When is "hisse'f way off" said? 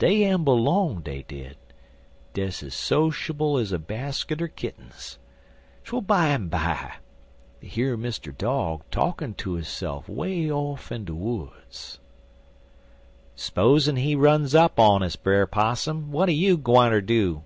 9.56-10.90